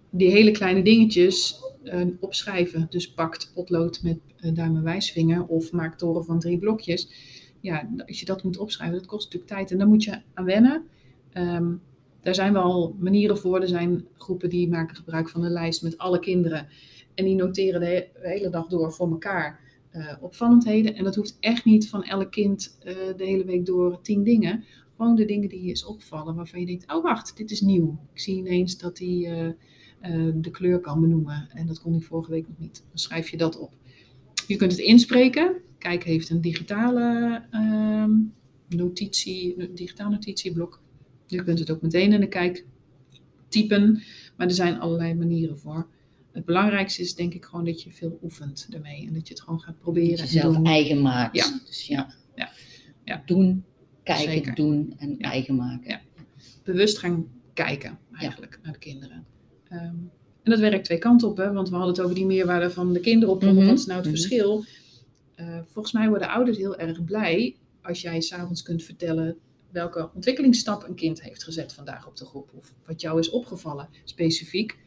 die 0.10 0.32
hele 0.32 0.52
kleine 0.52 0.84
dingetjes 0.84 1.62
uh, 1.84 2.08
opschrijven. 2.20 2.88
Dus 2.90 3.14
pakt 3.14 3.52
potlood 3.54 4.04
met 4.04 4.20
uh, 4.40 4.54
duim 4.54 4.76
en 4.76 4.84
wijsvinger 4.84 5.46
of 5.46 5.72
maakt 5.72 6.00
toren 6.00 6.26
van 6.26 6.40
drie 6.40 6.60
blokjes. 6.60 7.12
Ja, 7.60 7.90
als 8.06 8.20
je 8.20 8.26
dat 8.26 8.44
moet 8.44 8.58
opschrijven, 8.58 8.98
dat 8.98 9.08
kost 9.08 9.24
natuurlijk 9.24 9.52
tijd. 9.52 9.72
En 9.72 9.78
daar 9.78 9.88
moet 9.88 10.04
je 10.04 10.22
aan 10.34 10.46
wennen. 10.46 10.84
Um, 11.34 11.82
daar 12.28 12.36
zijn 12.36 12.54
wel 12.54 12.96
manieren 13.00 13.38
voor. 13.38 13.62
Er 13.62 13.68
zijn 13.68 14.06
groepen 14.18 14.50
die 14.50 14.70
maken 14.70 14.96
gebruik 14.96 15.30
van 15.30 15.44
een 15.44 15.52
lijst 15.52 15.84
met 15.84 15.98
alle 15.98 16.20
kinderen. 16.20 16.68
En 17.14 17.26
die 17.26 17.36
noteren 17.36 17.80
de 17.80 18.08
hele 18.14 18.50
dag 18.50 18.68
door 18.68 18.94
voor 18.94 19.10
elkaar 19.10 19.60
uh, 19.94 20.14
opvallendheden. 20.22 20.96
En 20.96 21.04
dat 21.04 21.16
hoeft 21.16 21.38
echt 21.40 21.66
niet 21.66 21.90
van 21.90 22.04
elk 22.04 22.32
kind 22.32 22.78
uh, 22.80 22.94
de 23.18 23.26
hele 23.26 23.46
week 23.46 23.66
door 23.66 24.02
tien 24.02 24.24
dingen. 24.24 24.64
Gewoon 24.96 25.16
de 25.16 25.26
dingen 25.26 25.50
die 25.50 25.62
je 25.62 25.70
eens 25.70 25.86
opvallen 25.86 26.36
waarvan 26.36 26.60
je 26.60 26.66
denkt, 26.66 26.92
oh 26.92 27.04
wacht, 27.04 27.38
dit 27.38 27.52
is 27.52 27.62
nieuw. 27.62 28.00
Ik 28.14 28.20
zie 28.20 28.38
ineens 28.38 28.78
dat 28.78 28.98
hij 29.00 29.08
uh, 29.08 30.34
de 30.36 30.52
kleur 30.52 30.80
kan 30.80 31.02
benoemen. 31.02 31.50
En 31.54 31.68
dat 31.68 31.82
kon 31.82 31.92
hij 31.92 32.02
vorige 32.02 32.32
week 32.32 32.48
nog 32.48 32.58
niet. 32.60 32.84
Dan 32.90 32.98
schrijf 32.98 33.30
je 33.30 33.38
dat 33.38 33.60
op. 33.60 33.72
Je 34.48 34.56
kunt 34.56 34.72
het 34.72 34.82
inspreken. 34.82 35.56
Kijk 35.78 36.04
heeft 36.04 36.30
een 36.30 36.42
digitale 36.42 37.42
ehm, 37.52 38.12
notitie, 38.68 39.74
digitaal 39.74 40.10
notitieblok. 40.10 40.82
Je 41.28 41.44
kunt 41.44 41.60
het 41.60 41.72
ook 41.72 41.82
meteen 41.82 42.14
in 42.14 42.20
de 42.20 42.28
kijk 42.28 42.66
typen. 43.48 44.02
Maar 44.38 44.48
er 44.48 44.54
zijn 44.54 44.80
allerlei 44.80 45.14
manieren 45.14 45.60
voor 45.60 45.88
het 46.38 46.46
belangrijkste 46.46 47.02
is 47.02 47.16
denk 47.16 47.34
ik 47.34 47.46
gewoon 47.46 47.66
dat 47.66 47.84
je 47.84 47.92
veel 47.92 48.20
oefent 48.24 48.68
ermee. 48.70 49.08
En 49.08 49.14
dat 49.14 49.28
je 49.28 49.34
het 49.34 49.44
gewoon 49.44 49.60
gaat 49.60 49.80
proberen. 49.80 50.18
Dat 50.18 50.32
je 50.32 50.40
zelf 50.40 50.64
eigen 50.64 51.02
maakt. 51.02 51.36
Ja. 51.36 51.60
Dus 51.66 51.88
ja. 51.88 52.14
ja. 52.36 52.50
ja. 53.04 53.24
Doen, 53.26 53.64
kijken, 54.04 54.32
Zeker. 54.32 54.56
doen 54.56 54.94
en 54.98 55.20
eigen 55.20 55.56
maken. 55.56 55.90
Ja. 55.90 56.02
Bewust 56.64 56.98
gaan 56.98 57.28
kijken 57.54 58.00
eigenlijk 58.14 58.60
naar 58.64 58.74
de 58.74 58.80
kinderen. 58.80 59.26
Um, 59.72 60.12
en 60.44 60.52
dat 60.52 60.60
werkt 60.60 60.86
twee 60.86 60.98
kanten 60.98 61.28
op, 61.28 61.38
hè? 61.38 61.52
want 61.54 61.70
we 61.70 61.76
hadden 61.76 61.94
het 61.94 62.04
over 62.04 62.16
die 62.16 62.26
meerwaarde 62.26 62.70
van 62.70 62.94
de 62.94 63.00
kinderopvang. 63.00 63.52
Mm 63.52 63.58
-hmm. 63.58 63.68
Wat 63.68 63.78
is 63.78 63.86
nou 63.86 64.00
het 64.00 64.08
mm 64.08 64.14
-hmm. 64.14 64.22
verschil? 64.22 64.64
Uh, 65.36 65.60
volgens 65.68 65.94
mij 65.94 66.10
worden 66.10 66.30
ouders 66.30 66.58
heel 66.58 66.78
erg 66.78 67.04
blij 67.04 67.56
als 67.82 68.02
jij 68.02 68.22
s'avonds 68.22 68.64
kunt 68.64 68.84
vertellen 68.84 69.38
welke 69.72 70.10
ontwikkelingsstap 70.14 70.88
een 70.88 70.96
kind 70.96 71.22
heeft 71.22 71.44
gezet 71.44 71.74
vandaag 71.74 72.08
op 72.08 72.18
de 72.18 72.26
groep. 72.26 72.50
Of 72.54 72.74
wat 72.86 73.02
jou 73.02 73.20
is 73.20 73.30
opgevallen 73.30 73.90
specifiek. 74.04 74.78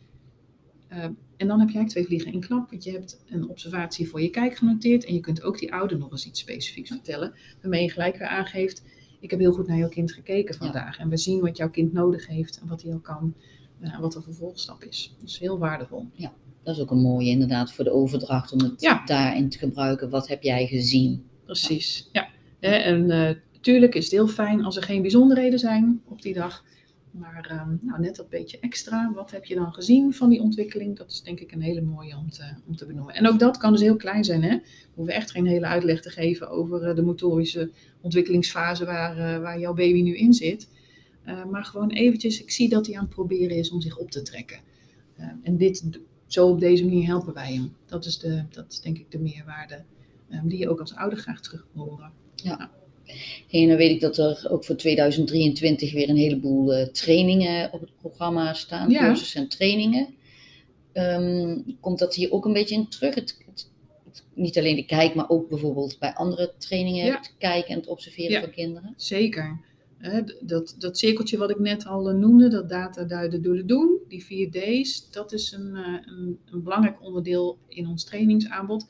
Uh, 0.92 1.04
en 1.37 1.46
dan 1.46 1.60
heb 1.60 1.70
jij 1.70 1.87
twee 1.87 2.04
vliegen 2.04 2.32
in 2.32 2.40
klap. 2.40 2.70
Want 2.70 2.84
je 2.84 2.90
hebt 2.90 3.22
een 3.28 3.49
observatie 3.49 4.08
voor 4.08 4.20
je 4.20 4.30
kijk 4.30 4.56
genoteerd. 4.56 5.04
En 5.04 5.14
je 5.14 5.20
kunt 5.20 5.42
ook 5.42 5.58
die 5.58 5.72
ouder 5.72 5.99
nog 5.99 6.10
eens 6.10 6.26
iets 6.26 6.40
specifieks 6.40 6.90
vertellen. 6.90 7.34
Waarmee 7.60 7.82
je 7.82 7.90
gelijk 7.90 8.16
weer 8.16 8.28
aangeeft. 8.28 8.82
Ik 9.20 9.30
heb 9.30 9.40
heel 9.40 9.52
goed 9.52 9.66
naar 9.66 9.76
jouw 9.76 9.88
kind 9.88 10.12
gekeken 10.12 10.54
vandaag. 10.54 10.96
Ja. 10.96 11.02
En 11.02 11.08
we 11.08 11.16
zien 11.16 11.40
wat 11.40 11.56
jouw 11.56 11.70
kind 11.70 11.92
nodig 11.92 12.26
heeft. 12.26 12.60
En 12.60 12.68
wat 12.68 12.82
hij 12.82 12.92
al 12.92 12.99
kan. 12.99 13.34
En 13.80 14.00
wat 14.00 14.12
de 14.12 14.22
vervolgstap 14.22 14.84
is. 14.84 15.14
Dat 15.20 15.28
is 15.28 15.38
heel 15.38 15.58
waardevol. 15.58 16.06
Ja, 16.12 16.32
dat 16.62 16.76
is 16.76 16.82
ook 16.82 16.90
een 16.90 17.00
mooie 17.00 17.30
inderdaad 17.30 17.72
voor 17.72 17.84
de 17.84 17.92
overdracht. 17.92 18.52
Om 18.52 18.60
het 18.60 18.80
ja. 18.80 19.04
daarin 19.04 19.49
te 19.49 19.58
gebruiken. 19.58 20.10
Wat 20.10 20.28
heb 20.28 20.42
jij 20.42 20.66
gezien? 20.66 21.25
Precies, 21.44 22.08
ja. 22.12 22.28
ja. 22.60 22.82
En 22.82 23.06
natuurlijk 23.06 23.50
uh, 23.62 23.95
is 23.95 24.05
het 24.05 24.12
heel 24.12 24.29
fijn 24.29 24.64
als 24.64 24.76
er 24.76 24.83
geen 24.83 25.02
bijzonderheden 25.02 25.59
zijn 25.59 26.02
op 26.05 26.23
die 26.23 26.35
dag. 26.35 26.64
Maar 27.11 27.67
um, 27.69 27.79
nou, 27.83 28.00
net 28.00 28.17
dat 28.17 28.29
beetje 28.29 28.59
extra, 28.61 29.12
wat 29.14 29.31
heb 29.31 29.45
je 29.45 29.55
dan 29.55 29.73
gezien 29.73 30.14
van 30.14 30.29
die 30.29 30.40
ontwikkeling? 30.40 30.97
Dat 30.97 31.11
is 31.11 31.23
denk 31.23 31.40
ik 31.40 31.52
een 31.52 31.62
hele 31.62 31.81
mooie 31.81 32.17
om 32.17 32.31
te, 32.31 32.55
om 32.67 32.76
te 32.76 32.87
benoemen. 32.87 33.14
En 33.14 33.29
ook 33.29 33.38
dat 33.38 33.57
kan 33.57 33.73
dus 33.73 33.81
heel 33.81 33.97
klein 33.97 34.25
zijn. 34.25 34.43
Hè? 34.43 34.57
We 34.57 34.90
hoeven 34.95 35.14
echt 35.14 35.31
geen 35.31 35.47
hele 35.47 35.67
uitleg 35.67 36.00
te 36.00 36.11
geven 36.11 36.50
over 36.50 36.88
uh, 36.88 36.95
de 36.95 37.02
motorische 37.02 37.71
ontwikkelingsfase 38.00 38.85
waar, 38.85 39.19
uh, 39.19 39.38
waar 39.43 39.61
jouw 39.61 39.75
baby 39.75 40.02
nu 40.02 40.17
in 40.17 40.35
zit. 40.35 40.69
Uh, 41.26 41.45
maar 41.45 41.64
gewoon 41.64 41.90
eventjes, 41.90 42.43
ik 42.43 42.50
zie 42.50 42.69
dat 42.69 42.87
hij 42.87 42.97
aan 42.97 43.05
het 43.05 43.14
proberen 43.14 43.57
is 43.57 43.71
om 43.71 43.81
zich 43.81 43.99
op 43.99 44.11
te 44.11 44.23
trekken. 44.23 44.59
en 45.43 45.57
dit, 45.57 45.99
zo 46.26 46.49
op 46.49 46.61
deze 46.61 46.85
manier 46.85 47.07
helpen 47.07 47.35
wij 47.35 47.55
hem. 47.55 47.73
Dat 47.87 48.05
is, 48.05 48.19
de, 48.19 48.45
dat 48.50 48.73
is 48.73 48.81
denk 48.81 48.99
ik 48.99 49.11
de 49.11 49.19
meerwaarde 49.19 49.83
um, 50.31 50.49
die 50.49 50.59
je 50.59 50.69
ook 50.69 50.81
als 50.81 50.95
ouder 50.95 51.19
graag 51.19 51.40
terug 51.40 51.67
wil 51.73 51.85
horen. 51.85 52.12
Ja. 52.35 52.57
Nou, 52.57 52.71
en 53.50 53.69
dan 53.69 53.76
weet 53.76 53.90
ik 53.90 54.00
dat 54.00 54.19
er 54.19 54.47
ook 54.50 54.64
voor 54.64 54.76
2023 54.76 55.93
weer 55.93 56.09
een 56.09 56.17
heleboel 56.17 56.79
uh, 56.79 56.87
trainingen 56.87 57.73
op 57.73 57.81
het 57.81 57.97
programma 58.00 58.55
staan, 58.55 58.90
ja. 58.90 59.07
cursussen 59.07 59.40
en 59.40 59.49
trainingen. 59.49 60.09
Um, 60.95 61.76
komt 61.81 61.99
dat 61.99 62.14
hier 62.14 62.33
ook 62.33 62.45
een 62.45 62.52
beetje 62.52 62.75
in 62.75 62.88
terug? 62.88 63.14
Het, 63.14 63.38
het, 63.47 63.71
het, 64.05 64.25
niet 64.35 64.59
alleen 64.59 64.76
de 64.76 64.85
kijk, 64.85 65.14
maar 65.14 65.29
ook 65.29 65.49
bijvoorbeeld 65.49 65.99
bij 65.99 66.14
andere 66.14 66.52
trainingen 66.59 67.07
Ja. 67.07 67.17
het 67.17 67.35
kijken 67.38 67.71
en 67.71 67.81
het 67.81 67.88
observeren 67.88 68.31
Ja. 68.31 68.40
van 68.40 68.50
kinderen? 68.50 68.95
Zeker. 68.97 69.61
Dat, 70.40 70.75
dat 70.79 70.99
cirkeltje 70.99 71.38
wat 71.38 71.50
ik 71.50 71.59
net 71.59 71.87
al 71.87 72.09
eh, 72.09 72.14
noemde, 72.14 72.49
dat 72.49 72.69
data 72.69 73.05
duiden 73.05 73.43
doelen 73.43 73.67
doen, 73.67 73.99
die 74.09 74.25
4 74.25 74.50
D's, 74.50 75.11
dat 75.11 75.33
is 75.33 75.52
een, 75.52 75.76
eh, 75.76 75.95
een, 76.05 76.38
een 76.50 76.62
belangrijk 76.62 77.02
onderdeel 77.02 77.59
in 77.69 77.87
ons 77.87 78.05
trainingsaanbod. 78.05 78.87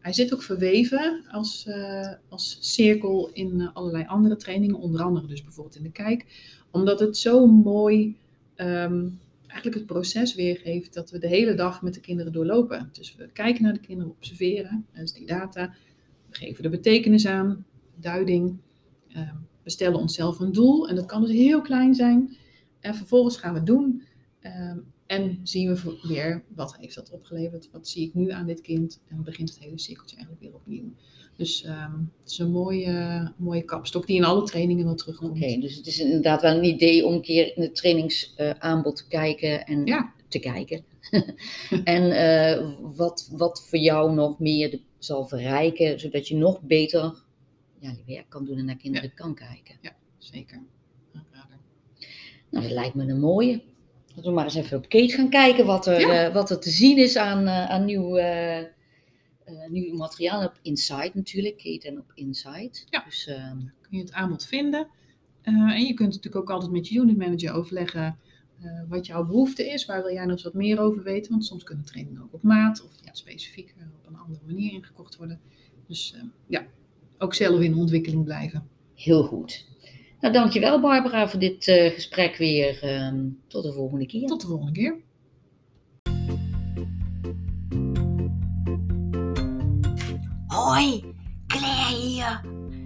Hij 0.00 0.12
zit 0.12 0.34
ook 0.34 0.42
verweven 0.42 1.24
als, 1.30 1.66
eh, 1.66 2.12
als 2.28 2.58
cirkel 2.60 3.30
in 3.32 3.60
eh, 3.60 3.68
allerlei 3.72 4.04
andere 4.06 4.36
trainingen, 4.36 4.76
onder 4.76 5.02
andere 5.02 5.26
dus 5.26 5.42
bijvoorbeeld 5.42 5.76
in 5.76 5.82
de 5.82 5.90
kijk, 5.90 6.24
omdat 6.70 7.00
het 7.00 7.16
zo 7.16 7.46
mooi 7.46 8.16
ehm, 8.54 9.08
eigenlijk 9.46 9.74
het 9.74 9.86
proces 9.86 10.34
weergeeft 10.34 10.94
dat 10.94 11.10
we 11.10 11.18
de 11.18 11.26
hele 11.26 11.54
dag 11.54 11.82
met 11.82 11.94
de 11.94 12.00
kinderen 12.00 12.32
doorlopen. 12.32 12.88
Dus 12.92 13.14
we 13.16 13.28
kijken 13.32 13.62
naar 13.62 13.72
de 13.72 13.80
kinderen, 13.80 14.12
observeren, 14.12 14.86
is 14.94 15.12
die 15.12 15.26
data, 15.26 15.74
we 16.28 16.36
geven 16.36 16.62
de 16.62 16.68
betekenis 16.68 17.26
aan, 17.26 17.64
duiding, 17.94 18.56
ehm, 19.08 19.36
we 19.62 19.70
stellen 19.70 19.98
onszelf 19.98 20.38
een 20.38 20.52
doel 20.52 20.88
en 20.88 20.94
dat 20.94 21.06
kan 21.06 21.20
dus 21.20 21.30
heel 21.30 21.60
klein 21.60 21.94
zijn. 21.94 22.36
En 22.80 22.94
vervolgens 22.94 23.36
gaan 23.36 23.54
we 23.54 23.62
doen 23.62 24.02
ehm, 24.40 24.78
en 25.10 25.40
zien 25.42 25.74
we 25.74 25.98
weer 26.08 26.42
wat 26.54 26.76
heeft 26.76 26.94
dat 26.94 27.10
opgeleverd, 27.10 27.68
wat 27.72 27.88
zie 27.88 28.06
ik 28.06 28.14
nu 28.14 28.30
aan 28.30 28.46
dit 28.46 28.60
kind 28.60 29.00
en 29.08 29.14
dan 29.14 29.24
begint 29.24 29.48
het 29.48 29.58
hele 29.58 29.78
cirkeltje 29.78 30.16
eigenlijk 30.16 30.44
weer 30.46 30.54
opnieuw. 30.54 30.92
Dus 31.36 31.62
ehm, 31.64 31.92
het 32.20 32.30
is 32.30 32.38
een 32.38 32.50
mooie, 32.50 33.32
mooie 33.36 33.62
kapstok 33.62 34.06
die 34.06 34.16
in 34.16 34.24
alle 34.24 34.42
trainingen 34.44 34.84
wel 34.84 34.94
terugkomt. 34.94 35.36
Oké, 35.36 35.58
dus 35.60 35.76
het 35.76 35.86
is 35.86 35.98
inderdaad 36.00 36.42
wel 36.42 36.56
een 36.56 36.64
idee 36.64 37.06
om 37.06 37.12
een 37.12 37.22
keer 37.22 37.56
in 37.56 37.62
het 37.62 37.74
trainingsaanbod 37.74 38.96
te 38.96 39.08
kijken 39.08 39.66
en 39.66 39.84
Ja. 39.86 40.12
te 40.28 40.38
kijken. 40.38 40.84
en 41.84 42.10
eh, 42.10 42.70
wat, 42.96 43.30
wat 43.32 43.66
voor 43.68 43.78
jou 43.78 44.14
nog 44.14 44.38
meer 44.38 44.70
de- 44.70 44.80
zal 44.98 45.26
verrijken, 45.26 46.00
zodat 46.00 46.28
je 46.28 46.36
nog 46.36 46.60
beter 46.62 47.22
ja, 47.78 47.90
je 47.90 48.14
werk 48.14 48.28
kan 48.28 48.44
doen 48.44 48.58
en 48.58 48.64
naar 48.64 48.76
kinderen 48.76 49.14
kan 49.14 49.34
kijken. 49.34 49.74
Zeker. 50.18 50.62
Aanrader. 51.12 51.58
Nou, 52.50 52.64
dat 52.64 52.72
lijkt 52.74 52.94
me 52.94 53.04
een 53.08 53.20
mooie. 53.20 53.62
Laten 54.14 54.24
we 54.24 54.30
maar 54.30 54.44
eens 54.44 54.54
even 54.54 54.76
op 54.76 54.88
Kate 54.88 55.12
gaan 55.12 55.30
kijken 55.30 55.66
wat 55.66 55.86
er, 55.86 56.00
Ja. 56.00 56.26
eh, 56.26 56.34
wat 56.34 56.50
er 56.50 56.60
te 56.60 56.70
zien 56.70 56.98
is 56.98 57.16
aan, 57.16 57.46
eh, 57.46 57.70
aan 57.70 57.84
nieuw, 57.84 58.16
eh, 58.16 58.64
nieuw 59.68 59.96
materiaal. 59.96 60.44
Op 60.44 60.58
Insight 60.62 61.14
natuurlijk, 61.14 61.56
Kate 61.58 61.88
en 61.88 61.98
op 61.98 62.12
Insight. 62.14 62.86
Ja. 62.90 63.02
Dus 63.04 63.26
ehm, 63.26 63.58
kun 63.80 63.98
je 63.98 64.00
het 64.00 64.12
aanbod 64.12 64.46
vinden. 64.46 64.86
En 65.42 65.86
je 65.86 65.94
kunt 65.94 66.08
natuurlijk 66.08 66.36
ook 66.36 66.50
altijd 66.50 66.72
met 66.72 66.88
je 66.88 66.98
unit 66.98 67.16
manager 67.16 67.52
overleggen 67.52 68.18
wat 68.88 69.06
jouw 69.06 69.24
behoefte 69.24 69.70
is. 69.70 69.86
Waar 69.86 70.02
wil 70.02 70.12
jij 70.12 70.22
nog 70.22 70.32
eens 70.32 70.42
wat 70.42 70.54
meer 70.54 70.80
over 70.80 71.02
weten? 71.02 71.30
Want 71.30 71.44
soms 71.44 71.62
kunnen 71.64 71.84
trainingen 71.84 72.22
ook 72.22 72.32
op 72.34 72.42
maat 72.42 72.82
of 72.84 72.90
ja, 73.04 73.14
specifiek 73.14 73.74
op 74.02 74.06
een 74.12 74.18
andere 74.18 74.40
manier 74.46 74.72
ingekocht 74.72 75.16
worden. 75.16 75.40
Dus 75.86 76.14
eh, 76.16 76.22
ja, 76.46 76.66
ook 77.18 77.34
zelf 77.34 77.60
in 77.60 77.74
ontwikkeling 77.74 78.24
blijven. 78.24 78.68
heel 78.94 79.22
goed. 79.24 79.66
Nou, 80.20 80.32
dankjewel 80.32 80.80
Barbara 80.80 81.28
voor 81.28 81.40
dit 81.40 81.68
eh, 81.68 81.94
gesprek 81.94 82.36
weer. 82.36 82.82
Ehm, 82.82 83.28
tot 83.48 83.62
de 83.62 83.72
volgende 83.72 84.06
keer. 84.06 84.26
Tot 84.26 84.40
de 84.40 84.46
volgende 84.46 84.72
keer. 84.72 84.96
Hoi, 90.46 91.14
Claire 91.46 91.96
hier. 91.96 92.40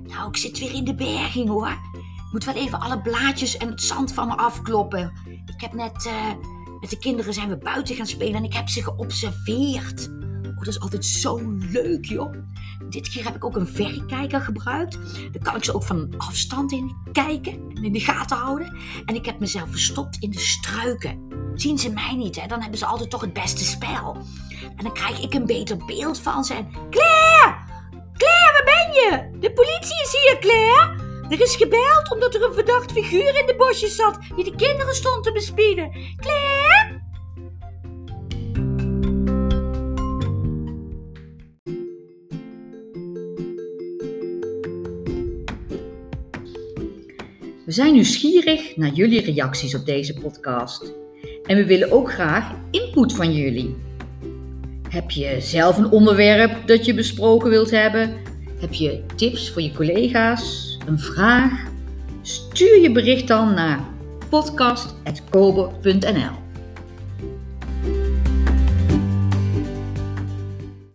Nou, 0.07 0.29
ik 0.29 0.37
zit 0.37 0.59
weer 0.59 0.75
in 0.75 0.85
de 0.85 0.95
berging 0.95 1.49
hoor. 1.49 1.69
Ik 1.69 2.33
moet 2.33 2.45
wel 2.45 2.55
even 2.55 2.81
alle 2.81 3.01
blaadjes 3.01 3.57
en 3.57 3.69
het 3.69 3.83
zand 3.83 4.13
van 4.13 4.27
me 4.29 4.37
afkloppen. 4.37 5.13
Ik 5.55 5.61
heb 5.61 5.73
net 5.73 6.07
eh, 6.07 6.35
met 6.81 6.91
de 6.91 6.99
kinderen 6.99 7.35
zijn 7.35 7.49
we 7.49 7.57
buiten 7.57 7.95
gaan 7.95 8.07
spelen 8.07 8.35
en 8.35 8.45
ik 8.45 8.55
heb 8.55 8.69
ze 8.69 8.83
geobserveerd. 8.83 10.09
Oh, 10.45 10.59
dat 10.59 10.67
is 10.67 10.81
altijd 10.81 11.05
zo 11.05 11.57
leuk 11.73 12.05
joh. 12.05 12.35
Dit 12.89 13.09
keer 13.09 13.25
heb 13.25 13.35
ik 13.35 13.45
ook 13.45 13.57
een 13.57 13.67
verrekijker 13.67 14.41
gebruikt. 14.41 14.99
Dan 15.33 15.43
kan 15.43 15.57
ik 15.57 15.65
ze 15.65 15.75
ook 15.75 15.83
van 15.83 16.15
afstand 16.17 16.73
in 16.73 16.97
kijken 17.13 17.53
en 17.75 17.85
in 17.85 17.93
de 17.93 18.01
gaten 18.01 18.37
houden. 18.37 18.77
En 19.07 19.15
ik 19.15 19.27
heb 19.27 19.41
mezelf 19.41 19.71
verstopt 19.71 20.17
in 20.21 20.31
de 20.31 20.39
struiken. 20.39 21.29
Zien 21.55 21.79
ze 21.79 21.91
mij 21.91 22.15
niet, 22.17 22.41
hè? 22.41 22.47
Dan 22.47 22.61
hebben 22.61 22.79
ze 22.79 22.87
altijd 22.87 23.11
toch 23.11 23.21
het 23.21 23.33
beste 23.33 23.65
spel. 23.65 24.17
En 24.77 24.85
dan 24.85 24.93
krijg 24.93 25.23
ik 25.23 25.35
een 25.35 25.47
beter 25.47 25.77
beeld 25.87 26.21
van 26.21 26.45
ze. 26.45 26.55
En 26.55 26.69
Claire! 26.91 27.55
Claire, 28.17 28.53
waar 28.53 28.65
ben 28.65 28.93
je? 28.93 29.39
De 29.41 29.53
politie 29.53 30.03
is 30.03 30.17
hier, 30.23 30.39
Claire. 30.41 31.13
Er 31.29 31.41
is 31.41 31.57
gebeld 31.57 32.13
omdat 32.13 32.35
er 32.35 32.45
een 32.45 32.55
verdacht 32.55 32.93
figuur 32.93 33.39
in 33.41 33.47
de 33.47 33.55
bosjes 33.57 33.97
zat 33.97 34.19
die 34.35 34.45
de 34.45 34.55
kinderen 34.57 34.95
stond 34.95 35.25
te 35.25 35.33
bespieden. 35.33 35.91
Claire? 36.17 36.64
We 47.65 47.73
zijn 47.73 47.93
nieuwsgierig 47.93 48.77
naar 48.77 48.93
jullie 48.93 49.21
reacties 49.21 49.75
op 49.75 49.87
deze 49.87 50.15
podcast. 50.15 50.93
En 51.45 51.57
we 51.57 51.65
willen 51.65 51.93
ook 51.93 52.13
graag 52.13 52.53
input 52.71 53.13
van 53.13 53.35
jullie. 53.35 53.77
Heb 54.89 55.11
je 55.11 55.37
zelf 55.41 55.77
een 55.77 55.91
onderwerp 55.91 56.67
dat 56.67 56.85
je 56.85 56.95
besproken 56.95 57.51
wilt 57.51 57.71
hebben? 57.71 58.15
Heb 58.61 58.73
je 58.73 59.03
tips 59.17 59.51
voor 59.51 59.63
je 59.63 59.73
collega's? 59.73 60.79
Een 60.87 60.99
vraag? 60.99 61.53
Stuur 62.23 62.81
je 62.81 62.93
bericht 62.93 63.29
dan 63.29 63.55
naar 63.55 63.85
podcast.kober.nl 64.29 66.44